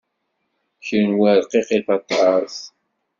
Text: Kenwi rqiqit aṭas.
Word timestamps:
Kenwi 0.87 1.31
rqiqit 1.39 1.87
aṭas. 1.97 2.55